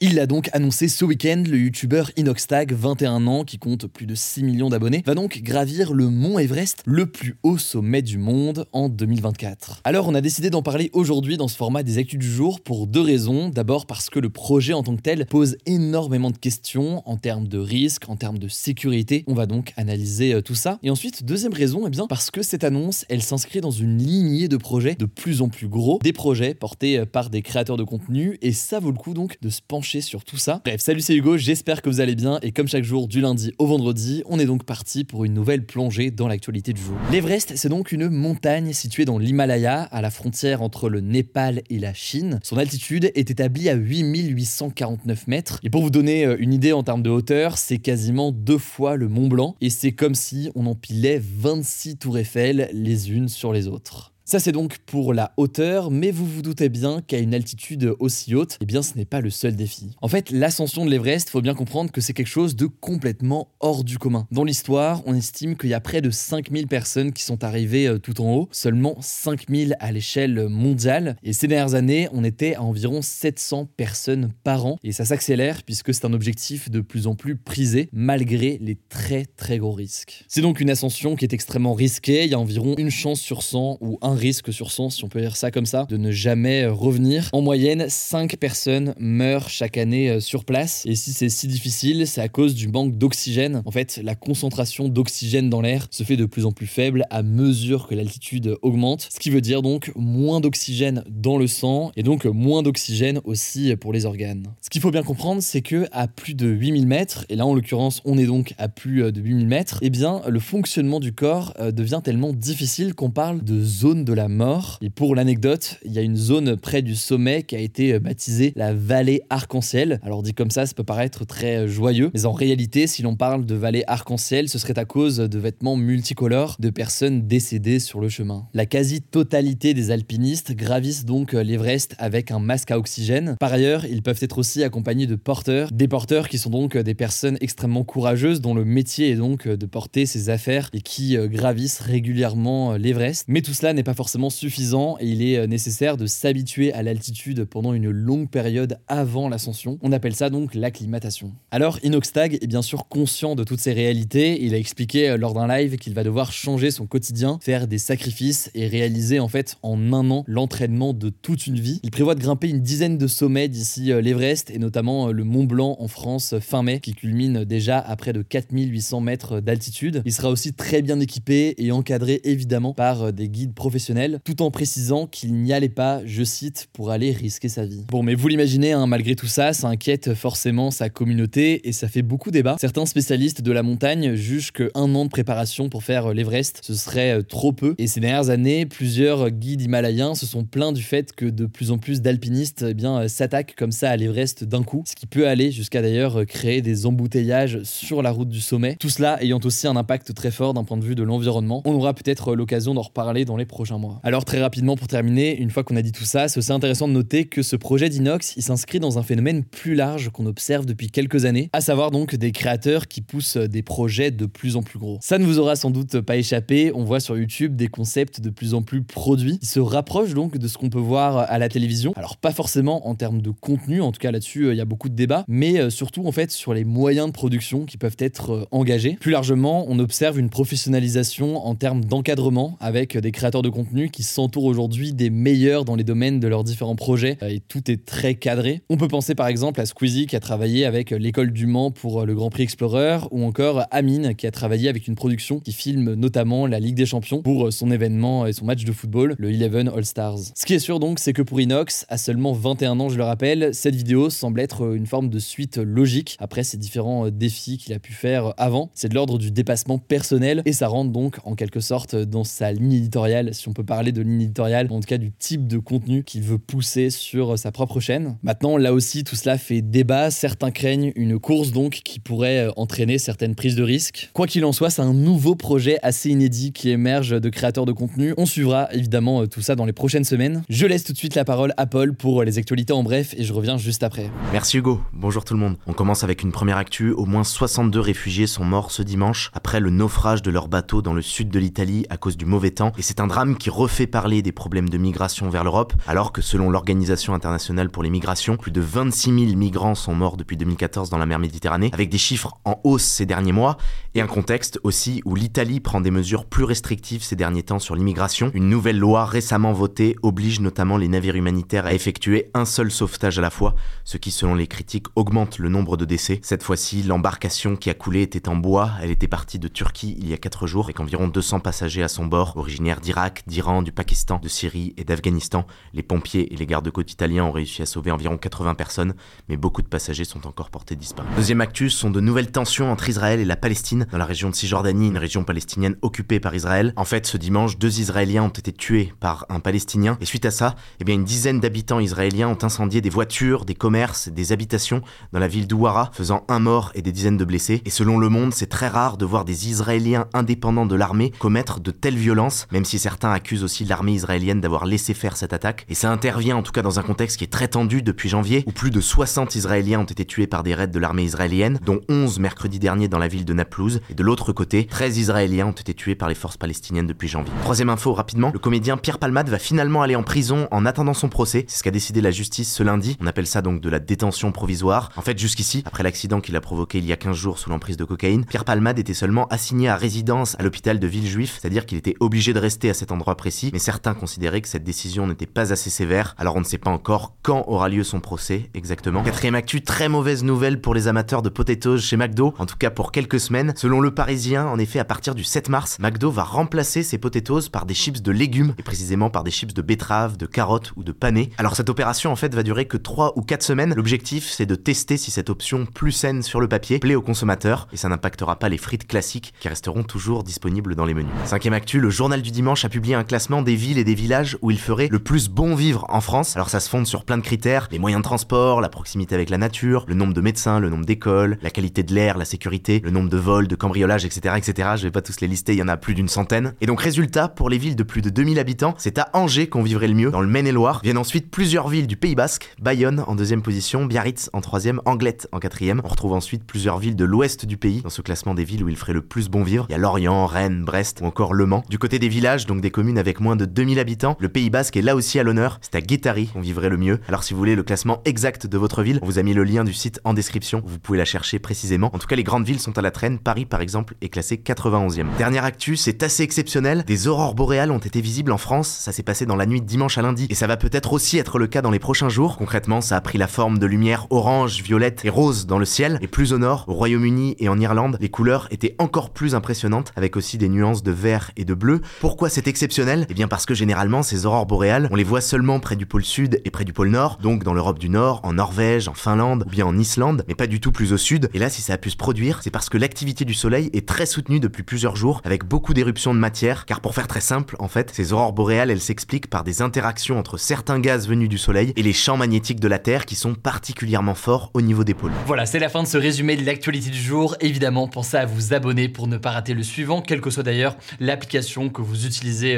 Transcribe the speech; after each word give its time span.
Il 0.00 0.14
l'a 0.14 0.28
donc 0.28 0.48
annoncé 0.52 0.86
ce 0.86 1.04
week-end, 1.04 1.42
le 1.44 1.58
youtubeur 1.58 2.12
Inoxtag, 2.16 2.72
21 2.72 3.26
ans, 3.26 3.42
qui 3.42 3.58
compte 3.58 3.88
plus 3.88 4.06
de 4.06 4.14
6 4.14 4.44
millions 4.44 4.68
d'abonnés, 4.68 5.02
va 5.04 5.16
donc 5.16 5.42
gravir 5.42 5.92
le 5.92 6.08
mont 6.08 6.38
Everest, 6.38 6.84
le 6.86 7.06
plus 7.06 7.36
haut 7.42 7.58
sommet 7.58 8.00
du 8.00 8.16
monde, 8.16 8.66
en 8.70 8.88
2024. 8.88 9.80
Alors 9.82 10.06
on 10.06 10.14
a 10.14 10.20
décidé 10.20 10.50
d'en 10.50 10.62
parler 10.62 10.88
aujourd'hui 10.92 11.36
dans 11.36 11.48
ce 11.48 11.56
format 11.56 11.82
des 11.82 11.98
actus 11.98 12.20
du 12.20 12.30
jour 12.30 12.60
pour 12.60 12.86
deux 12.86 13.00
raisons. 13.00 13.48
D'abord 13.48 13.86
parce 13.86 14.08
que 14.08 14.20
le 14.20 14.30
projet 14.30 14.72
en 14.72 14.84
tant 14.84 14.94
que 14.94 15.02
tel 15.02 15.26
pose 15.26 15.56
énormément 15.66 16.30
de 16.30 16.38
questions 16.38 17.02
en 17.04 17.16
termes 17.16 17.48
de 17.48 17.58
risques, 17.58 18.08
en 18.08 18.14
termes 18.14 18.38
de 18.38 18.46
sécurité. 18.46 19.24
On 19.26 19.34
va 19.34 19.46
donc 19.46 19.72
analyser 19.76 20.32
euh, 20.32 20.42
tout 20.42 20.54
ça. 20.54 20.78
Et 20.84 20.90
ensuite, 20.90 21.24
deuxième 21.24 21.54
raison, 21.54 21.88
eh 21.88 21.90
bien 21.90 22.06
parce 22.06 22.30
que 22.30 22.42
cette 22.42 22.62
annonce, 22.62 23.04
elle 23.08 23.22
s'inscrit 23.22 23.60
dans 23.60 23.72
une 23.72 23.98
lignée 23.98 24.46
de 24.46 24.58
projets 24.58 24.94
de 24.94 25.06
plus 25.06 25.42
en 25.42 25.48
plus 25.48 25.66
gros, 25.66 25.98
des 26.04 26.12
projets 26.12 26.54
portés 26.54 27.00
euh, 27.00 27.04
par 27.04 27.30
des 27.30 27.42
créateurs 27.42 27.76
de 27.76 27.82
contenu, 27.82 28.38
et 28.42 28.52
ça 28.52 28.78
vaut 28.78 28.92
le 28.92 28.96
coup 28.96 29.12
donc 29.12 29.38
de 29.42 29.48
se 29.48 29.60
pencher 29.60 29.87
sur 29.88 30.24
tout 30.24 30.36
ça. 30.36 30.60
Bref, 30.64 30.80
salut 30.80 31.00
c'est 31.00 31.16
Hugo, 31.16 31.36
j'espère 31.38 31.80
que 31.80 31.88
vous 31.88 32.00
allez 32.00 32.14
bien 32.14 32.38
et 32.42 32.52
comme 32.52 32.68
chaque 32.68 32.84
jour 32.84 33.08
du 33.08 33.20
lundi 33.20 33.54
au 33.58 33.66
vendredi, 33.66 34.22
on 34.26 34.38
est 34.38 34.44
donc 34.44 34.64
parti 34.64 35.04
pour 35.04 35.24
une 35.24 35.32
nouvelle 35.32 35.64
plongée 35.64 36.10
dans 36.10 36.28
l'actualité 36.28 36.72
du 36.72 36.82
jour. 36.82 36.94
L'Everest, 37.10 37.54
c'est 37.56 37.68
donc 37.68 37.90
une 37.90 38.08
montagne 38.08 38.72
située 38.72 39.04
dans 39.04 39.18
l'Himalaya, 39.18 39.82
à 39.82 40.02
la 40.02 40.10
frontière 40.10 40.60
entre 40.60 40.90
le 40.90 41.00
Népal 41.00 41.62
et 41.70 41.78
la 41.78 41.94
Chine. 41.94 42.38
Son 42.42 42.58
altitude 42.58 43.10
est 43.14 43.30
établie 43.30 43.68
à 43.68 43.74
8849 43.74 45.26
mètres 45.26 45.58
et 45.62 45.70
pour 45.70 45.82
vous 45.82 45.90
donner 45.90 46.26
euh, 46.26 46.36
une 46.38 46.52
idée 46.52 46.72
en 46.72 46.82
termes 46.82 47.02
de 47.02 47.10
hauteur, 47.10 47.56
c'est 47.56 47.78
quasiment 47.78 48.30
deux 48.30 48.58
fois 48.58 48.96
le 48.96 49.08
Mont 49.08 49.28
Blanc 49.28 49.56
et 49.60 49.70
c'est 49.70 49.92
comme 49.92 50.14
si 50.14 50.50
on 50.54 50.66
empilait 50.66 51.20
26 51.22 51.96
tours 51.96 52.18
Eiffel 52.18 52.68
les 52.72 53.10
unes 53.10 53.28
sur 53.28 53.52
les 53.52 53.66
autres. 53.66 54.12
Ça 54.30 54.38
c'est 54.38 54.52
donc 54.52 54.76
pour 54.84 55.14
la 55.14 55.32
hauteur, 55.38 55.90
mais 55.90 56.10
vous 56.10 56.26
vous 56.26 56.42
doutez 56.42 56.68
bien 56.68 57.00
qu'à 57.00 57.18
une 57.18 57.32
altitude 57.32 57.94
aussi 57.98 58.34
haute, 58.34 58.58
eh 58.60 58.66
bien 58.66 58.82
ce 58.82 58.94
n'est 58.94 59.06
pas 59.06 59.22
le 59.22 59.30
seul 59.30 59.56
défi. 59.56 59.96
En 60.02 60.08
fait, 60.08 60.30
l'ascension 60.30 60.84
de 60.84 60.90
l'Everest, 60.90 61.30
faut 61.30 61.40
bien 61.40 61.54
comprendre 61.54 61.90
que 61.90 62.02
c'est 62.02 62.12
quelque 62.12 62.26
chose 62.26 62.54
de 62.54 62.66
complètement 62.66 63.48
hors 63.60 63.84
du 63.84 63.96
commun. 63.96 64.26
Dans 64.30 64.44
l'histoire, 64.44 65.00
on 65.06 65.14
estime 65.14 65.56
qu'il 65.56 65.70
y 65.70 65.74
a 65.74 65.80
près 65.80 66.02
de 66.02 66.10
5000 66.10 66.66
personnes 66.66 67.14
qui 67.14 67.22
sont 67.22 67.42
arrivées 67.42 67.86
euh, 67.86 67.98
tout 67.98 68.20
en 68.20 68.34
haut, 68.34 68.48
seulement 68.52 68.98
5000 69.00 69.76
à 69.80 69.92
l'échelle 69.92 70.50
mondiale, 70.50 71.16
et 71.22 71.32
ces 71.32 71.48
dernières 71.48 71.74
années, 71.74 72.10
on 72.12 72.22
était 72.22 72.54
à 72.54 72.62
environ 72.62 73.00
700 73.00 73.70
personnes 73.78 74.34
par 74.44 74.66
an, 74.66 74.76
et 74.84 74.92
ça 74.92 75.06
s'accélère 75.06 75.62
puisque 75.62 75.94
c'est 75.94 76.04
un 76.04 76.12
objectif 76.12 76.70
de 76.70 76.82
plus 76.82 77.06
en 77.06 77.14
plus 77.14 77.36
prisé, 77.36 77.88
malgré 77.94 78.58
les 78.60 78.76
très 78.90 79.24
très 79.24 79.56
gros 79.56 79.72
risques. 79.72 80.26
C'est 80.28 80.42
donc 80.42 80.60
une 80.60 80.68
ascension 80.68 81.16
qui 81.16 81.24
est 81.24 81.32
extrêmement 81.32 81.72
risquée, 81.72 82.26
il 82.26 82.30
y 82.30 82.34
a 82.34 82.38
environ 82.38 82.74
une 82.76 82.90
chance 82.90 83.22
sur 83.22 83.42
100 83.42 83.78
ou 83.80 83.96
un 84.02 84.17
risque 84.18 84.52
sur 84.52 84.70
100, 84.70 84.90
si 84.90 85.04
on 85.04 85.08
peut 85.08 85.20
dire 85.20 85.36
ça 85.36 85.50
comme 85.50 85.66
ça, 85.66 85.86
de 85.88 85.96
ne 85.96 86.10
jamais 86.10 86.64
euh, 86.64 86.72
revenir. 86.72 87.30
En 87.32 87.40
moyenne, 87.40 87.86
5 87.88 88.36
personnes 88.36 88.94
meurent 88.98 89.48
chaque 89.48 89.78
année 89.78 90.10
euh, 90.10 90.20
sur 90.20 90.44
place. 90.44 90.84
Et 90.86 90.94
si 90.94 91.12
c'est 91.12 91.28
si 91.28 91.46
difficile, 91.46 92.06
c'est 92.06 92.20
à 92.20 92.28
cause 92.28 92.54
du 92.54 92.68
manque 92.68 92.98
d'oxygène. 92.98 93.62
En 93.64 93.70
fait, 93.70 94.00
la 94.02 94.14
concentration 94.14 94.88
d'oxygène 94.88 95.48
dans 95.48 95.60
l'air 95.60 95.86
se 95.90 96.02
fait 96.02 96.16
de 96.16 96.26
plus 96.26 96.44
en 96.44 96.52
plus 96.52 96.66
faible 96.66 97.06
à 97.10 97.22
mesure 97.22 97.86
que 97.86 97.94
l'altitude 97.94 98.56
augmente. 98.62 99.08
Ce 99.10 99.18
qui 99.20 99.30
veut 99.30 99.40
dire 99.40 99.62
donc 99.62 99.92
moins 99.94 100.40
d'oxygène 100.40 101.04
dans 101.08 101.38
le 101.38 101.46
sang 101.46 101.92
et 101.96 102.02
donc 102.02 102.24
moins 102.24 102.62
d'oxygène 102.62 103.20
aussi 103.24 103.74
pour 103.76 103.92
les 103.92 104.04
organes. 104.04 104.48
Ce 104.60 104.70
qu'il 104.70 104.80
faut 104.80 104.90
bien 104.90 105.02
comprendre, 105.02 105.42
c'est 105.42 105.62
que 105.62 105.86
à 105.92 106.08
plus 106.08 106.34
de 106.34 106.48
8000 106.48 106.86
mètres, 106.86 107.24
et 107.28 107.36
là 107.36 107.46
en 107.46 107.54
l'occurrence 107.54 108.02
on 108.04 108.18
est 108.18 108.26
donc 108.26 108.54
à 108.58 108.68
plus 108.68 109.04
euh, 109.04 109.12
de 109.12 109.20
8000 109.20 109.46
mètres, 109.46 109.78
eh 109.82 109.90
bien 109.90 110.22
le 110.26 110.40
fonctionnement 110.40 111.00
du 111.00 111.12
corps 111.12 111.54
devient 111.72 112.00
tellement 112.02 112.32
difficile 112.32 112.94
qu'on 112.94 113.10
parle 113.10 113.42
de 113.42 113.62
zone 113.62 114.04
de 114.08 114.14
la 114.14 114.28
mort. 114.28 114.78
Et 114.80 114.88
pour 114.88 115.14
l'anecdote, 115.14 115.78
il 115.84 115.92
y 115.92 115.98
a 115.98 116.02
une 116.02 116.16
zone 116.16 116.56
près 116.56 116.80
du 116.80 116.96
sommet 116.96 117.42
qui 117.42 117.56
a 117.56 117.58
été 117.58 117.92
euh, 117.92 118.00
baptisée 118.00 118.52
la 118.56 118.72
vallée 118.72 119.22
arc-en-ciel. 119.28 120.00
Alors 120.02 120.22
dit 120.22 120.32
comme 120.32 120.50
ça, 120.50 120.64
ça 120.64 120.72
peut 120.72 120.82
paraître 120.82 121.26
très 121.26 121.58
euh, 121.58 121.68
joyeux, 121.68 122.10
mais 122.14 122.24
en 122.24 122.32
réalité, 122.32 122.86
si 122.86 123.02
l'on 123.02 123.16
parle 123.16 123.44
de 123.44 123.54
vallée 123.54 123.84
arc-en-ciel, 123.86 124.48
ce 124.48 124.58
serait 124.58 124.78
à 124.78 124.86
cause 124.86 125.18
de 125.18 125.38
vêtements 125.38 125.76
multicolores 125.76 126.56
de 126.58 126.70
personnes 126.70 127.26
décédées 127.26 127.80
sur 127.80 128.00
le 128.00 128.08
chemin. 128.08 128.46
La 128.54 128.64
quasi-totalité 128.64 129.74
des 129.74 129.90
alpinistes 129.90 130.52
gravissent 130.52 131.04
donc 131.04 131.34
euh, 131.34 131.42
l'Everest 131.42 131.94
avec 131.98 132.30
un 132.30 132.38
masque 132.38 132.70
à 132.70 132.78
oxygène. 132.78 133.36
Par 133.38 133.52
ailleurs, 133.52 133.84
ils 133.84 134.02
peuvent 134.02 134.20
être 134.22 134.38
aussi 134.38 134.64
accompagnés 134.64 135.06
de 135.06 135.16
porteurs, 135.16 135.70
des 135.70 135.88
porteurs 135.88 136.28
qui 136.28 136.38
sont 136.38 136.50
donc 136.50 136.78
des 136.78 136.94
personnes 136.94 137.36
extrêmement 137.42 137.84
courageuses 137.84 138.40
dont 138.40 138.54
le 138.54 138.64
métier 138.64 139.10
est 139.10 139.16
donc 139.16 139.46
de 139.46 139.66
porter 139.66 140.06
ses 140.06 140.30
affaires 140.30 140.70
et 140.72 140.80
qui 140.80 141.16
gravissent 141.28 141.80
régulièrement 141.80 142.74
l'Everest. 142.74 143.26
Mais 143.28 143.42
tout 143.42 143.52
cela 143.52 143.74
n'est 143.74 143.82
pas 143.82 143.94
forcément 143.98 144.30
suffisant 144.30 144.96
et 145.00 145.08
il 145.08 145.22
est 145.22 145.38
euh, 145.38 145.48
nécessaire 145.48 145.96
de 145.96 146.06
s'habituer 146.06 146.72
à 146.72 146.84
l'altitude 146.84 147.44
pendant 147.44 147.74
une 147.74 147.90
longue 147.90 148.30
période 148.30 148.78
avant 148.86 149.28
l'ascension. 149.28 149.76
On 149.82 149.90
appelle 149.90 150.14
ça 150.14 150.30
donc 150.30 150.54
l'acclimatation. 150.54 151.32
Alors 151.50 151.80
Inoxtag 151.82 152.38
est 152.40 152.46
bien 152.46 152.62
sûr 152.62 152.86
conscient 152.86 153.34
de 153.34 153.42
toutes 153.42 153.58
ces 153.58 153.72
réalités. 153.72 154.40
Il 154.44 154.54
a 154.54 154.56
expliqué 154.56 155.10
euh, 155.10 155.16
lors 155.16 155.34
d'un 155.34 155.48
live 155.48 155.78
qu'il 155.78 155.94
va 155.94 156.04
devoir 156.04 156.30
changer 156.30 156.70
son 156.70 156.86
quotidien, 156.86 157.40
faire 157.42 157.66
des 157.66 157.78
sacrifices 157.78 158.52
et 158.54 158.68
réaliser 158.68 159.18
en 159.18 159.26
fait 159.26 159.56
en 159.64 159.92
un 159.92 160.08
an 160.12 160.22
l'entraînement 160.28 160.92
de 160.94 161.08
toute 161.08 161.48
une 161.48 161.58
vie. 161.58 161.80
Il 161.82 161.90
prévoit 161.90 162.14
de 162.14 162.20
grimper 162.20 162.48
une 162.48 162.60
dizaine 162.60 162.98
de 162.98 163.06
sommets 163.08 163.48
d'ici 163.48 163.90
euh, 163.90 164.00
l'Everest 164.00 164.52
et 164.52 164.60
notamment 164.60 165.08
le 165.08 165.24
Mont 165.24 165.42
Blanc 165.42 165.74
en 165.80 165.88
France 165.88 166.36
fin 166.38 166.62
mai 166.62 166.78
qui 166.78 166.94
culmine 166.94 167.44
déjà 167.44 167.80
à 167.80 167.96
près 167.96 168.12
de 168.12 168.22
4800 168.22 169.00
mètres 169.00 169.40
d'altitude. 169.40 170.02
Il 170.04 170.12
sera 170.12 170.30
aussi 170.30 170.52
très 170.52 170.82
bien 170.82 171.00
équipé 171.00 171.56
et 171.58 171.72
encadré 171.72 172.20
évidemment 172.22 172.74
par 172.74 173.12
des 173.12 173.28
guides 173.28 173.54
professionnels 173.54 173.87
tout 174.24 174.42
en 174.42 174.50
précisant 174.50 175.06
qu'il 175.06 175.34
n'y 175.34 175.52
allait 175.52 175.68
pas, 175.68 176.00
je 176.04 176.22
cite, 176.24 176.68
pour 176.72 176.90
aller 176.90 177.12
risquer 177.12 177.48
sa 177.48 177.64
vie. 177.64 177.84
Bon, 177.88 178.02
mais 178.02 178.14
vous 178.14 178.28
l'imaginez, 178.28 178.72
hein, 178.72 178.86
malgré 178.86 179.14
tout 179.14 179.26
ça, 179.26 179.52
ça 179.52 179.68
inquiète 179.68 180.14
forcément 180.14 180.70
sa 180.70 180.88
communauté 180.88 181.68
et 181.68 181.72
ça 181.72 181.88
fait 181.88 182.02
beaucoup 182.02 182.30
débat. 182.30 182.56
Certains 182.60 182.86
spécialistes 182.86 183.42
de 183.42 183.52
la 183.52 183.62
montagne 183.62 184.14
jugent 184.14 184.52
qu'un 184.52 184.94
an 184.94 185.04
de 185.04 185.10
préparation 185.10 185.68
pour 185.68 185.82
faire 185.82 186.12
l'Everest, 186.12 186.60
ce 186.62 186.74
serait 186.74 187.18
euh, 187.18 187.22
trop 187.22 187.52
peu. 187.52 187.74
Et 187.78 187.86
ces 187.86 188.00
dernières 188.00 188.30
années, 188.30 188.66
plusieurs 188.66 189.30
guides 189.30 189.62
himalayens 189.62 190.14
se 190.14 190.26
sont 190.26 190.44
plaints 190.44 190.72
du 190.72 190.82
fait 190.82 191.12
que 191.12 191.26
de 191.26 191.46
plus 191.46 191.70
en 191.70 191.78
plus 191.78 192.00
d'alpinistes 192.00 192.64
eh 192.68 192.84
euh, 192.84 193.08
s'attaquent 193.08 193.54
comme 193.56 193.72
ça 193.72 193.90
à 193.90 193.96
l'Everest 193.96 194.44
d'un 194.44 194.62
coup, 194.62 194.82
ce 194.86 194.94
qui 194.94 195.06
peut 195.06 195.28
aller 195.28 195.50
jusqu'à 195.50 195.82
d'ailleurs 195.82 196.26
créer 196.26 196.62
des 196.62 196.86
embouteillages 196.86 197.62
sur 197.62 198.02
la 198.02 198.10
route 198.10 198.28
du 198.28 198.40
sommet. 198.40 198.76
Tout 198.76 198.88
cela 198.88 199.22
ayant 199.22 199.40
aussi 199.44 199.66
un 199.66 199.76
impact 199.76 200.14
très 200.14 200.30
fort 200.30 200.54
d'un 200.54 200.64
point 200.64 200.76
de 200.76 200.84
vue 200.84 200.94
de 200.94 201.02
l'environnement. 201.02 201.62
On 201.64 201.72
aura 201.72 201.94
peut-être 201.94 202.34
l'occasion 202.34 202.74
d'en 202.74 202.82
reparler 202.82 203.24
dans 203.24 203.36
les 203.36 203.46
prochains 203.46 203.67
Alors 204.02 204.24
très 204.24 204.40
rapidement 204.40 204.76
pour 204.76 204.88
terminer, 204.88 205.38
une 205.38 205.50
fois 205.50 205.64
qu'on 205.64 205.76
a 205.76 205.82
dit 205.82 205.92
tout 205.92 206.04
ça, 206.04 206.28
c'est 206.28 206.38
aussi 206.38 206.52
intéressant 206.52 206.88
de 206.88 206.92
noter 206.92 207.26
que 207.26 207.42
ce 207.42 207.56
projet 207.56 207.88
d'Inox, 207.88 208.34
il 208.36 208.42
s'inscrit 208.42 208.80
dans 208.80 208.98
un 208.98 209.02
phénomène 209.02 209.44
plus 209.44 209.74
large 209.74 210.10
qu'on 210.10 210.26
observe 210.26 210.66
depuis 210.66 210.90
quelques 210.90 211.24
années, 211.24 211.50
à 211.52 211.60
savoir 211.60 211.90
donc 211.90 212.14
des 212.14 212.32
créateurs 212.32 212.88
qui 212.88 213.00
poussent 213.00 213.36
des 213.36 213.62
projets 213.62 214.10
de 214.10 214.26
plus 214.26 214.56
en 214.56 214.62
plus 214.62 214.78
gros. 214.78 214.98
Ça 215.02 215.18
ne 215.18 215.24
vous 215.24 215.38
aura 215.38 215.56
sans 215.56 215.70
doute 215.70 216.00
pas 216.00 216.16
échappé, 216.16 216.72
on 216.74 216.84
voit 216.84 217.00
sur 217.00 217.16
YouTube 217.16 217.56
des 217.56 217.68
concepts 217.68 218.20
de 218.20 218.30
plus 218.30 218.54
en 218.54 218.62
plus 218.62 218.82
produits 218.82 219.38
qui 219.38 219.46
se 219.46 219.60
rapprochent 219.60 220.14
donc 220.14 220.38
de 220.38 220.48
ce 220.48 220.58
qu'on 220.58 220.70
peut 220.70 220.78
voir 220.78 221.18
à 221.18 221.38
la 221.38 221.48
télévision. 221.48 221.92
Alors 221.96 222.16
pas 222.16 222.32
forcément 222.32 222.88
en 222.88 222.94
termes 222.94 223.20
de 223.20 223.30
contenu, 223.30 223.80
en 223.80 223.92
tout 223.92 224.00
cas 224.00 224.10
là-dessus 224.10 224.44
euh, 224.44 224.54
il 224.54 224.56
y 224.56 224.60
a 224.60 224.64
beaucoup 224.64 224.88
de 224.88 224.94
débats, 224.94 225.24
mais 225.28 225.60
euh, 225.60 225.70
surtout 225.70 226.06
en 226.06 226.12
fait 226.12 226.30
sur 226.30 226.54
les 226.54 226.64
moyens 226.64 227.08
de 227.08 227.12
production 227.12 227.64
qui 227.64 227.76
peuvent 227.76 227.96
être 227.98 228.30
euh, 228.30 228.44
engagés. 228.50 228.96
Plus 229.00 229.10
largement, 229.10 229.64
on 229.68 229.78
observe 229.78 230.18
une 230.18 230.30
professionnalisation 230.30 231.44
en 231.46 231.54
termes 231.54 231.84
d'encadrement 231.84 232.56
avec 232.60 232.96
des 232.96 233.12
créateurs 233.12 233.42
de 233.42 233.48
contenu 233.48 233.57
qui 233.92 234.02
s'entourent 234.02 234.44
aujourd'hui 234.44 234.92
des 234.92 235.10
meilleurs 235.10 235.64
dans 235.64 235.74
les 235.74 235.84
domaines 235.84 236.20
de 236.20 236.28
leurs 236.28 236.44
différents 236.44 236.76
projets 236.76 237.18
euh, 237.22 237.28
et 237.28 237.40
tout 237.40 237.70
est 237.70 237.84
très 237.84 238.14
cadré. 238.14 238.62
On 238.68 238.76
peut 238.76 238.88
penser 238.88 239.14
par 239.14 239.26
exemple 239.26 239.60
à 239.60 239.66
Squeezie 239.66 240.06
qui 240.06 240.16
a 240.16 240.20
travaillé 240.20 240.64
avec 240.64 240.90
l'école 240.90 241.32
du 241.32 241.46
Mans 241.46 241.70
pour 241.70 242.00
euh, 242.00 242.06
le 242.06 242.14
Grand 242.14 242.30
Prix 242.30 242.44
Explorer 242.44 242.98
ou 243.10 243.24
encore 243.24 243.64
Amine 243.70 244.14
qui 244.14 244.26
a 244.26 244.30
travaillé 244.30 244.68
avec 244.68 244.86
une 244.86 244.94
production 244.94 245.40
qui 245.40 245.52
filme 245.52 245.94
notamment 245.94 246.46
la 246.46 246.60
Ligue 246.60 246.76
des 246.76 246.86
Champions 246.86 247.22
pour 247.22 247.46
euh, 247.46 247.50
son 247.50 247.70
événement 247.70 248.26
et 248.26 248.32
son 248.32 248.44
match 248.44 248.64
de 248.64 248.72
football, 248.72 249.14
le 249.18 249.30
Eleven 249.30 249.68
All 249.68 249.84
Stars. 249.84 250.18
Ce 250.34 250.46
qui 250.46 250.54
est 250.54 250.58
sûr 250.58 250.78
donc, 250.78 250.98
c'est 250.98 251.12
que 251.12 251.22
pour 251.22 251.40
Inox, 251.40 251.84
à 251.88 251.98
seulement 251.98 252.32
21 252.32 252.78
ans, 252.80 252.88
je 252.88 252.96
le 252.96 253.04
rappelle, 253.04 253.54
cette 253.54 253.74
vidéo 253.74 254.10
semble 254.10 254.40
être 254.40 254.74
une 254.74 254.86
forme 254.86 255.08
de 255.08 255.18
suite 255.18 255.58
logique 255.58 256.16
après 256.20 256.44
ces 256.44 256.56
différents 256.56 257.10
défis 257.10 257.58
qu'il 257.58 257.72
a 257.74 257.78
pu 257.78 257.92
faire 257.92 258.34
avant. 258.36 258.70
C'est 258.74 258.88
de 258.88 258.94
l'ordre 258.94 259.18
du 259.18 259.30
dépassement 259.30 259.78
personnel 259.78 260.42
et 260.44 260.52
ça 260.52 260.68
rentre 260.68 260.92
donc 260.92 261.18
en 261.24 261.34
quelque 261.34 261.60
sorte 261.60 261.96
dans 261.96 262.24
sa 262.24 262.52
ligne 262.52 262.72
éditoriale 262.72 263.34
si 263.34 263.47
on 263.48 263.54
peut 263.54 263.64
parler 263.64 263.92
de 263.92 264.02
ligne 264.02 264.20
éditoriale, 264.20 264.68
en 264.70 264.80
tout 264.80 264.86
cas 264.86 264.98
du 264.98 265.10
type 265.10 265.46
de 265.46 265.56
contenu 265.56 266.04
qu'il 266.04 266.22
veut 266.22 266.38
pousser 266.38 266.90
sur 266.90 267.38
sa 267.38 267.50
propre 267.50 267.80
chaîne. 267.80 268.18
Maintenant, 268.22 268.58
là 268.58 268.74
aussi, 268.74 269.04
tout 269.04 269.16
cela 269.16 269.38
fait 269.38 269.62
débat. 269.62 270.10
Certains 270.10 270.50
craignent 270.50 270.92
une 270.96 271.18
course 271.18 271.50
donc 271.50 271.80
qui 271.84 271.98
pourrait 271.98 272.48
entraîner 272.56 272.98
certaines 272.98 273.34
prises 273.34 273.56
de 273.56 273.62
risques. 273.62 274.10
Quoi 274.12 274.26
qu'il 274.26 274.44
en 274.44 274.52
soit, 274.52 274.68
c'est 274.68 274.82
un 274.82 274.92
nouveau 274.92 275.34
projet 275.34 275.78
assez 275.82 276.10
inédit 276.10 276.52
qui 276.52 276.68
émerge 276.68 277.18
de 277.18 277.28
créateurs 277.30 277.64
de 277.64 277.72
contenu. 277.72 278.12
On 278.18 278.26
suivra 278.26 278.68
évidemment 278.74 279.26
tout 279.26 279.40
ça 279.40 279.56
dans 279.56 279.64
les 279.64 279.72
prochaines 279.72 280.04
semaines. 280.04 280.42
Je 280.50 280.66
laisse 280.66 280.84
tout 280.84 280.92
de 280.92 280.98
suite 280.98 281.14
la 281.14 281.24
parole 281.24 281.54
à 281.56 281.64
Paul 281.64 281.94
pour 281.94 282.22
les 282.24 282.36
actualités 282.36 282.74
en 282.74 282.82
bref 282.82 283.14
et 283.16 283.24
je 283.24 283.32
reviens 283.32 283.56
juste 283.56 283.82
après. 283.82 284.10
Merci 284.32 284.58
Hugo, 284.58 284.80
bonjour 284.92 285.24
tout 285.24 285.32
le 285.32 285.40
monde. 285.40 285.56
On 285.66 285.72
commence 285.72 286.04
avec 286.04 286.22
une 286.22 286.32
première 286.32 286.58
actu. 286.58 286.92
Au 286.92 287.06
moins 287.06 287.24
62 287.24 287.80
réfugiés 287.80 288.26
sont 288.26 288.44
morts 288.44 288.72
ce 288.72 288.82
dimanche 288.82 289.30
après 289.32 289.60
le 289.60 289.70
naufrage 289.70 290.20
de 290.20 290.30
leur 290.30 290.48
bateau 290.48 290.82
dans 290.82 290.92
le 290.92 291.00
sud 291.00 291.30
de 291.30 291.38
l'Italie 291.38 291.86
à 291.88 291.96
cause 291.96 292.18
du 292.18 292.26
mauvais 292.26 292.50
temps. 292.50 292.72
Et 292.76 292.82
c'est 292.82 293.00
un 293.00 293.06
drame 293.06 293.37
qui 293.38 293.50
refait 293.50 293.86
parler 293.86 294.20
des 294.22 294.32
problèmes 294.32 294.68
de 294.68 294.78
migration 294.78 295.30
vers 295.30 295.44
l'Europe, 295.44 295.72
alors 295.86 296.12
que 296.12 296.20
selon 296.20 296.50
l'Organisation 296.50 297.14
internationale 297.14 297.70
pour 297.70 297.82
les 297.82 297.90
migrations, 297.90 298.36
plus 298.36 298.50
de 298.50 298.60
26 298.60 299.26
000 299.26 299.36
migrants 299.36 299.74
sont 299.74 299.94
morts 299.94 300.16
depuis 300.16 300.36
2014 300.36 300.90
dans 300.90 300.98
la 300.98 301.06
mer 301.06 301.18
Méditerranée, 301.18 301.70
avec 301.72 301.88
des 301.88 301.98
chiffres 301.98 302.34
en 302.44 302.60
hausse 302.64 302.82
ces 302.82 303.06
derniers 303.06 303.32
mois, 303.32 303.56
et 303.94 304.00
un 304.00 304.06
contexte 304.06 304.60
aussi 304.62 305.02
où 305.04 305.14
l'Italie 305.14 305.60
prend 305.60 305.80
des 305.80 305.90
mesures 305.90 306.24
plus 306.24 306.44
restrictives 306.44 307.02
ces 307.02 307.16
derniers 307.16 307.42
temps 307.42 307.58
sur 307.58 307.74
l'immigration. 307.74 308.30
Une 308.34 308.48
nouvelle 308.48 308.78
loi 308.78 309.04
récemment 309.04 309.52
votée 309.52 309.96
oblige 310.02 310.40
notamment 310.40 310.76
les 310.76 310.88
navires 310.88 311.16
humanitaires 311.16 311.66
à 311.66 311.72
effectuer 311.72 312.30
un 312.34 312.44
seul 312.44 312.70
sauvetage 312.70 313.18
à 313.18 313.22
la 313.22 313.30
fois, 313.30 313.54
ce 313.84 313.96
qui 313.96 314.10
selon 314.10 314.34
les 314.34 314.46
critiques 314.46 314.86
augmente 314.96 315.38
le 315.38 315.48
nombre 315.48 315.76
de 315.76 315.84
décès. 315.84 316.20
Cette 316.22 316.42
fois-ci, 316.42 316.82
l'embarcation 316.82 317.56
qui 317.56 317.70
a 317.70 317.74
coulé 317.74 318.02
était 318.02 318.28
en 318.28 318.36
bois, 318.36 318.72
elle 318.82 318.90
était 318.90 319.08
partie 319.08 319.38
de 319.38 319.48
Turquie 319.48 319.96
il 319.98 320.08
y 320.08 320.12
a 320.12 320.18
4 320.18 320.46
jours 320.46 320.64
avec 320.64 320.80
environ 320.80 321.08
200 321.08 321.40
passagers 321.40 321.82
à 321.82 321.88
son 321.88 322.06
bord, 322.06 322.36
originaires 322.36 322.80
d'Irak, 322.80 323.22
d'Iran, 323.28 323.62
du 323.62 323.70
Pakistan, 323.70 324.18
de 324.20 324.28
Syrie 324.28 324.74
et 324.76 324.84
d'Afghanistan. 324.84 325.46
Les 325.72 325.84
pompiers 325.84 326.32
et 326.32 326.36
les 326.36 326.46
gardes-côtes 326.46 326.90
italiens 326.90 327.24
ont 327.24 327.30
réussi 327.30 327.62
à 327.62 327.66
sauver 327.66 327.92
environ 327.92 328.16
80 328.16 328.54
personnes, 328.54 328.94
mais 329.28 329.36
beaucoup 329.36 329.62
de 329.62 329.68
passagers 329.68 330.04
sont 330.04 330.26
encore 330.26 330.50
portés 330.50 330.74
disparus. 330.74 331.10
Deuxième 331.14 331.40
actus 331.40 331.74
sont 331.74 331.90
de 331.90 332.00
nouvelles 332.00 332.32
tensions 332.32 332.72
entre 332.72 332.88
Israël 332.88 333.20
et 333.20 333.24
la 333.24 333.36
Palestine 333.36 333.86
dans 333.92 333.98
la 333.98 334.04
région 334.04 334.30
de 334.30 334.34
Cisjordanie, 334.34 334.88
une 334.88 334.98
région 334.98 335.22
palestinienne 335.22 335.76
occupée 335.82 336.18
par 336.18 336.34
Israël. 336.34 336.72
En 336.76 336.84
fait, 336.84 337.06
ce 337.06 337.16
dimanche, 337.16 337.58
deux 337.58 337.78
Israéliens 337.80 338.24
ont 338.24 338.28
été 338.28 338.52
tués 338.52 338.92
par 338.98 339.26
un 339.28 339.40
Palestinien 339.40 339.96
et 340.00 340.04
suite 340.04 340.24
à 340.24 340.30
ça, 340.30 340.56
eh 340.80 340.84
bien 340.84 340.94
une 340.94 341.04
dizaine 341.04 341.40
d'habitants 341.40 341.80
israéliens 341.80 342.28
ont 342.28 342.38
incendié 342.42 342.80
des 342.80 342.90
voitures, 342.90 343.44
des 343.44 343.54
commerces, 343.54 344.08
des 344.08 344.32
habitations 344.32 344.82
dans 345.12 345.18
la 345.18 345.28
ville 345.28 345.46
d'Ouara, 345.46 345.90
faisant 345.92 346.24
un 346.28 346.38
mort 346.38 346.72
et 346.74 346.82
des 346.82 346.92
dizaines 346.92 347.16
de 347.16 347.24
blessés. 347.24 347.62
Et 347.64 347.70
selon 347.70 347.98
Le 347.98 348.08
Monde, 348.08 348.32
c'est 348.32 348.46
très 348.46 348.68
rare 348.68 348.96
de 348.96 349.04
voir 349.04 349.24
des 349.24 349.48
Israéliens 349.48 350.06
indépendants 350.14 350.66
de 350.66 350.74
l'armée 350.74 351.12
commettre 351.18 351.60
de 351.60 351.70
telles 351.70 351.96
violences, 351.96 352.46
même 352.52 352.64
si 352.64 352.78
certains 352.78 353.12
accusent 353.18 353.44
aussi 353.44 353.64
l'armée 353.64 353.92
israélienne 353.92 354.40
d'avoir 354.40 354.64
laissé 354.64 354.94
faire 354.94 355.16
cette 355.16 355.32
attaque. 355.32 355.66
Et 355.68 355.74
ça 355.74 355.90
intervient 355.90 356.36
en 356.36 356.42
tout 356.42 356.52
cas 356.52 356.62
dans 356.62 356.78
un 356.78 356.82
contexte 356.82 357.18
qui 357.18 357.24
est 357.24 357.32
très 357.32 357.48
tendu 357.48 357.82
depuis 357.82 358.08
janvier, 358.08 358.44
où 358.46 358.52
plus 358.52 358.70
de 358.70 358.80
60 358.80 359.34
Israéliens 359.34 359.80
ont 359.80 359.84
été 359.84 360.04
tués 360.04 360.26
par 360.26 360.42
des 360.42 360.54
raids 360.54 360.68
de 360.68 360.78
l'armée 360.78 361.02
israélienne, 361.02 361.58
dont 361.64 361.80
11 361.88 362.20
mercredi 362.20 362.58
dernier 362.58 362.88
dans 362.88 362.98
la 362.98 363.08
ville 363.08 363.24
de 363.24 363.34
Naplouse. 363.34 363.80
Et 363.90 363.94
de 363.94 364.02
l'autre 364.02 364.32
côté, 364.32 364.66
13 364.66 364.98
Israéliens 364.98 365.46
ont 365.46 365.52
été 365.52 365.74
tués 365.74 365.96
par 365.96 366.08
les 366.08 366.14
forces 366.14 366.36
palestiniennes 366.36 366.86
depuis 366.86 367.08
janvier. 367.08 367.32
Troisième 367.42 367.70
info 367.70 367.92
rapidement, 367.92 368.30
le 368.32 368.38
comédien 368.38 368.76
Pierre 368.76 368.98
Palmade 368.98 369.28
va 369.28 369.38
finalement 369.38 369.82
aller 369.82 369.96
en 369.96 370.04
prison 370.04 370.46
en 370.50 370.64
attendant 370.64 370.94
son 370.94 371.08
procès. 371.08 371.44
C'est 371.48 371.58
ce 371.58 371.62
qu'a 371.62 371.70
décidé 371.70 372.00
la 372.00 372.12
justice 372.12 372.52
ce 372.52 372.62
lundi. 372.62 372.96
On 373.00 373.06
appelle 373.06 373.26
ça 373.26 373.42
donc 373.42 373.60
de 373.60 373.68
la 373.68 373.80
détention 373.80 374.30
provisoire. 374.32 374.90
En 374.96 375.02
fait, 375.02 375.18
jusqu'ici, 375.18 375.62
après 375.66 375.82
l'accident 375.82 376.20
qu'il 376.20 376.36
a 376.36 376.40
provoqué 376.40 376.78
il 376.78 376.86
y 376.86 376.92
a 376.92 376.96
15 376.96 377.16
jours 377.16 377.38
sous 377.38 377.50
l'emprise 377.50 377.76
de 377.76 377.84
cocaïne, 377.84 378.24
Pierre 378.24 378.44
Palmade 378.44 378.78
était 378.78 378.94
seulement 378.94 379.26
assigné 379.28 379.68
à 379.68 379.76
résidence 379.76 380.36
à 380.38 380.42
l'hôpital 380.42 380.78
de 380.78 380.86
Villejuif, 380.86 381.38
c'est-à-dire 381.40 381.66
qu'il 381.66 381.78
était 381.78 381.96
obligé 382.00 382.32
de 382.32 382.38
rester 382.38 382.70
à 382.70 382.74
cet 382.74 382.92
endroit 382.92 383.07
précis, 383.14 383.50
mais 383.52 383.58
certains 383.58 383.94
considéraient 383.94 384.40
que 384.40 384.48
cette 384.48 384.64
décision 384.64 385.06
n'était 385.06 385.26
pas 385.26 385.52
assez 385.52 385.70
sévère, 385.70 386.14
alors 386.18 386.36
on 386.36 386.40
ne 386.40 386.44
sait 386.44 386.58
pas 386.58 386.70
encore 386.70 387.14
quand 387.22 387.44
aura 387.48 387.68
lieu 387.68 387.84
son 387.84 388.00
procès 388.00 388.50
exactement. 388.54 389.02
Quatrième 389.02 389.34
actu, 389.34 389.62
très 389.62 389.88
mauvaise 389.88 390.24
nouvelle 390.24 390.60
pour 390.60 390.74
les 390.74 390.88
amateurs 390.88 391.22
de 391.22 391.28
potatoes 391.28 391.78
chez 391.78 391.96
McDo, 391.96 392.34
en 392.38 392.46
tout 392.46 392.56
cas 392.56 392.70
pour 392.70 392.92
quelques 392.92 393.20
semaines. 393.20 393.52
Selon 393.56 393.80
le 393.80 393.92
Parisien, 393.92 394.46
en 394.46 394.58
effet, 394.58 394.78
à 394.78 394.84
partir 394.84 395.14
du 395.14 395.24
7 395.24 395.48
mars, 395.48 395.78
McDo 395.80 396.10
va 396.10 396.24
remplacer 396.24 396.82
ses 396.82 396.98
potatoes 396.98 397.48
par 397.50 397.66
des 397.66 397.74
chips 397.74 398.02
de 398.02 398.12
légumes, 398.12 398.54
et 398.58 398.62
précisément 398.62 399.10
par 399.10 399.24
des 399.24 399.30
chips 399.30 399.54
de 399.54 399.62
betterave, 399.62 400.16
de 400.16 400.26
carottes 400.26 400.72
ou 400.76 400.84
de 400.84 400.92
panais. 400.92 401.30
Alors 401.38 401.56
cette 401.56 401.68
opération 401.68 402.10
en 402.10 402.16
fait 402.16 402.34
va 402.34 402.42
durer 402.42 402.66
que 402.66 402.76
3 402.76 403.14
ou 403.16 403.22
4 403.22 403.42
semaines. 403.42 403.74
L'objectif 403.74 404.28
c'est 404.28 404.46
de 404.46 404.54
tester 404.54 404.96
si 404.96 405.10
cette 405.10 405.30
option 405.30 405.66
plus 405.66 405.92
saine 405.92 406.22
sur 406.22 406.40
le 406.40 406.48
papier 406.48 406.78
plaît 406.78 406.94
aux 406.94 407.02
consommateurs, 407.02 407.68
et 407.72 407.76
ça 407.76 407.88
n'impactera 407.88 408.38
pas 408.38 408.48
les 408.48 408.58
frites 408.58 408.86
classiques 408.86 409.34
qui 409.40 409.48
resteront 409.48 409.82
toujours 409.82 410.24
disponibles 410.24 410.74
dans 410.74 410.84
les 410.84 410.94
menus. 410.94 411.12
Cinquième 411.24 411.54
actu, 411.54 411.80
le 411.80 411.90
journal 411.90 412.22
du 412.22 412.30
dimanche 412.30 412.64
a 412.64 412.68
publié 412.68 412.94
un 412.94 412.97
classement 413.04 413.42
des 413.42 413.54
villes 413.54 413.78
et 413.78 413.84
des 413.84 413.94
villages 413.94 414.38
où 414.42 414.50
il 414.50 414.58
ferait 414.58 414.88
le 414.90 414.98
plus 414.98 415.28
bon 415.28 415.54
vivre 415.54 415.86
en 415.88 416.00
France. 416.00 416.36
Alors 416.36 416.48
ça 416.48 416.60
se 416.60 416.68
fonde 416.68 416.86
sur 416.86 417.04
plein 417.04 417.18
de 417.18 417.22
critères, 417.22 417.68
les 417.70 417.78
moyens 417.78 418.02
de 418.02 418.04
transport, 418.04 418.60
la 418.60 418.68
proximité 418.68 419.14
avec 419.14 419.30
la 419.30 419.38
nature, 419.38 419.84
le 419.88 419.94
nombre 419.94 420.14
de 420.14 420.20
médecins, 420.20 420.60
le 420.60 420.70
nombre 420.70 420.84
d'écoles, 420.84 421.38
la 421.42 421.50
qualité 421.50 421.82
de 421.82 421.94
l'air, 421.94 422.18
la 422.18 422.24
sécurité, 422.24 422.80
le 422.84 422.90
nombre 422.90 423.08
de 423.08 423.16
vols, 423.16 423.48
de 423.48 423.56
cambriolages, 423.56 424.04
etc., 424.04 424.34
etc. 424.36 424.70
Je 424.76 424.82
vais 424.82 424.90
pas 424.90 425.02
tous 425.02 425.20
les 425.20 425.26
lister, 425.26 425.52
il 425.52 425.58
y 425.58 425.62
en 425.62 425.68
a 425.68 425.76
plus 425.76 425.94
d'une 425.94 426.08
centaine. 426.08 426.54
Et 426.60 426.66
donc 426.66 426.80
résultat, 426.80 427.28
pour 427.28 427.50
les 427.50 427.58
villes 427.58 427.76
de 427.76 427.82
plus 427.82 428.02
de 428.02 428.10
2000 428.10 428.38
habitants, 428.38 428.74
c'est 428.78 428.98
à 428.98 429.08
Angers 429.12 429.48
qu'on 429.48 429.62
vivrait 429.62 429.88
le 429.88 429.94
mieux. 429.94 430.10
Dans 430.10 430.20
le 430.20 430.28
Maine-et-Loire 430.28 430.80
viennent 430.82 430.98
ensuite 430.98 431.30
plusieurs 431.30 431.68
villes 431.68 431.86
du 431.86 431.96
Pays 431.96 432.14
Basque, 432.14 432.54
Bayonne 432.60 433.04
en 433.06 433.14
deuxième 433.14 433.42
position, 433.42 433.86
Biarritz 433.86 434.30
en 434.32 434.40
troisième, 434.40 434.80
Anglette 434.84 435.28
en 435.32 435.38
quatrième. 435.38 435.80
On 435.84 435.88
retrouve 435.88 436.12
ensuite 436.12 436.44
plusieurs 436.44 436.78
villes 436.78 436.96
de 436.96 437.04
l'ouest 437.04 437.46
du 437.46 437.56
pays 437.56 437.82
dans 437.82 437.90
ce 437.90 438.02
classement 438.02 438.34
des 438.34 438.44
villes 438.44 438.64
où 438.64 438.68
il 438.68 438.76
ferait 438.76 438.92
le 438.92 439.02
plus 439.02 439.28
bon 439.28 439.42
vivre. 439.42 439.66
Il 439.68 439.72
y 439.72 439.74
a 439.74 439.78
Lorient, 439.78 440.26
Rennes, 440.26 440.64
Brest 440.64 441.00
ou 441.02 441.06
encore 441.06 441.34
Le 441.34 441.46
Mans. 441.46 441.64
Du 441.68 441.78
côté 441.78 441.98
des 441.98 442.08
villages, 442.08 442.46
donc 442.46 442.60
des 442.60 442.70
communes 442.78 442.98
avec 442.98 443.18
moins 443.18 443.34
de 443.34 443.44
2000 443.44 443.80
habitants, 443.80 444.16
le 444.20 444.28
Pays 444.28 444.50
Basque 444.50 444.76
est 444.76 444.82
là 444.82 444.94
aussi 444.94 445.18
à 445.18 445.24
l'honneur. 445.24 445.58
C'est 445.62 445.74
à 445.74 445.80
Guétari 445.80 446.28
qu'on 446.28 446.40
vivrait 446.40 446.68
le 446.68 446.76
mieux. 446.76 447.00
Alors 447.08 447.24
si 447.24 447.34
vous 447.34 447.38
voulez 447.40 447.56
le 447.56 447.64
classement 447.64 448.02
exact 448.04 448.46
de 448.46 448.56
votre 448.56 448.84
ville, 448.84 449.00
on 449.02 449.06
vous 449.06 449.18
a 449.18 449.24
mis 449.24 449.34
le 449.34 449.42
lien 449.42 449.64
du 449.64 449.72
site 449.72 450.00
en 450.04 450.14
description. 450.14 450.62
Vous 450.64 450.78
pouvez 450.78 450.96
la 450.96 451.04
chercher 451.04 451.40
précisément. 451.40 451.90
En 451.92 451.98
tout 451.98 452.06
cas, 452.06 452.14
les 452.14 452.22
grandes 452.22 452.46
villes 452.46 452.60
sont 452.60 452.78
à 452.78 452.80
la 452.80 452.92
traîne. 452.92 453.18
Paris, 453.18 453.46
par 453.46 453.62
exemple, 453.62 453.96
est 454.00 454.10
classé 454.10 454.36
91e. 454.36 455.06
Dernière 455.18 455.44
actu, 455.44 455.76
c'est 455.76 456.04
assez 456.04 456.22
exceptionnel. 456.22 456.84
Des 456.86 457.08
aurores 457.08 457.34
boréales 457.34 457.72
ont 457.72 457.78
été 457.78 458.00
visibles 458.00 458.30
en 458.30 458.38
France. 458.38 458.68
Ça 458.68 458.92
s'est 458.92 459.02
passé 459.02 459.26
dans 459.26 459.34
la 459.34 459.46
nuit 459.46 459.60
de 459.60 459.66
dimanche 459.66 459.98
à 459.98 460.02
lundi. 460.02 460.28
Et 460.30 460.36
ça 460.36 460.46
va 460.46 460.56
peut-être 460.56 460.92
aussi 460.92 461.18
être 461.18 461.40
le 461.40 461.48
cas 461.48 461.62
dans 461.62 461.72
les 461.72 461.80
prochains 461.80 462.08
jours. 462.08 462.36
Concrètement, 462.36 462.80
ça 462.80 462.96
a 462.96 463.00
pris 463.00 463.18
la 463.18 463.26
forme 463.26 463.58
de 463.58 463.66
lumière 463.66 464.06
orange, 464.10 464.62
violette 464.62 465.04
et 465.04 465.10
rose 465.10 465.46
dans 465.46 465.58
le 465.58 465.64
ciel. 465.64 465.98
Et 466.00 466.06
plus 466.06 466.32
au 466.32 466.38
nord, 466.38 466.64
au 466.68 466.74
Royaume-Uni 466.74 467.34
et 467.40 467.48
en 467.48 467.58
Irlande, 467.58 467.98
les 468.00 468.08
couleurs 468.08 468.46
étaient 468.52 468.76
encore 468.78 469.10
plus 469.10 469.34
impressionnantes, 469.34 469.92
avec 469.96 470.16
aussi 470.16 470.38
des 470.38 470.48
nuances 470.48 470.84
de 470.84 470.92
vert 470.92 471.32
et 471.36 471.44
de 471.44 471.54
bleu. 471.54 471.80
Pourquoi 471.98 472.28
c'est 472.28 472.46
exceptionnel 472.46 472.67
Eh 472.76 473.14
bien 473.14 473.28
parce 473.28 473.46
que 473.46 473.54
généralement, 473.54 474.02
ces 474.02 474.26
aurores 474.26 474.46
boréales, 474.46 474.88
on 474.90 474.96
les 474.96 475.04
voit 475.04 475.20
seulement 475.20 475.60
près 475.60 475.76
du 475.76 475.86
pôle 475.86 476.04
sud 476.04 476.40
et 476.44 476.50
près 476.50 476.64
du 476.64 476.72
pôle 476.72 476.90
nord, 476.90 477.18
donc 477.22 477.44
dans 477.44 477.54
l'Europe 477.54 477.78
du 477.78 477.88
Nord, 477.88 478.20
en 478.24 478.34
Norvège, 478.34 478.88
en 478.88 478.94
Finlande 478.94 479.44
ou 479.46 479.50
bien 479.50 479.66
en 479.66 479.78
Islande, 479.78 480.24
mais 480.28 480.34
pas 480.34 480.46
du 480.46 480.60
tout 480.60 480.72
plus 480.72 480.92
au 480.92 480.96
sud. 480.96 481.30
Et 481.34 481.38
là, 481.38 481.50
si 481.50 481.62
ça 481.62 481.74
a 481.74 481.78
pu 481.78 481.90
se 481.90 481.96
produire, 481.96 482.40
c'est 482.42 482.50
parce 482.50 482.68
que 482.68 482.78
l'activité 482.78 483.24
du 483.24 483.34
soleil 483.34 483.70
est 483.72 483.88
très 483.88 484.06
soutenue 484.06 484.40
depuis 484.40 484.62
plusieurs 484.62 484.96
jours, 484.96 485.20
avec 485.24 485.44
beaucoup 485.44 485.74
d'éruptions 485.74 486.14
de 486.14 486.18
matière, 486.18 486.66
car 486.66 486.80
pour 486.80 486.94
faire 486.94 487.06
très 487.08 487.20
simple, 487.20 487.56
en 487.58 487.68
fait, 487.68 487.90
ces 487.92 488.12
aurores 488.12 488.32
boréales, 488.32 488.70
elles 488.70 488.80
s'expliquent 488.80 489.30
par 489.30 489.44
des 489.44 489.62
interactions 489.62 490.18
entre 490.18 490.36
certains 490.36 490.78
gaz 490.78 491.08
venus 491.08 491.28
du 491.28 491.38
soleil 491.38 491.72
et 491.76 491.82
les 491.82 491.92
champs 491.92 492.16
magnétiques 492.16 492.60
de 492.60 492.68
la 492.68 492.78
Terre 492.78 493.06
qui 493.06 493.16
sont 493.16 493.34
particulièrement 493.34 494.14
forts 494.14 494.50
au 494.54 494.60
niveau 494.60 494.84
des 494.84 494.94
pôles. 494.94 495.12
Voilà, 495.26 495.46
c'est 495.46 495.58
la 495.58 495.68
fin 495.68 495.82
de 495.82 495.88
ce 495.88 495.98
résumé 495.98 496.36
de 496.36 496.44
l'actualité 496.44 496.90
du 496.90 497.00
jour. 497.00 497.36
Évidemment, 497.40 497.88
pensez 497.88 498.16
à 498.16 498.26
vous 498.26 498.52
abonner 498.52 498.88
pour 498.88 499.06
ne 499.06 499.16
pas 499.16 499.30
rater 499.30 499.54
le 499.54 499.62
suivant, 499.62 500.02
quelle 500.02 500.20
que 500.20 500.30
soit 500.30 500.42
d'ailleurs 500.42 500.76
l'application 501.00 501.68
que 501.68 501.82
vous 501.82 502.06
utilisez 502.06 502.57